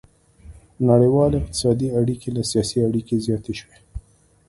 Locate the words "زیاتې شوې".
3.25-3.77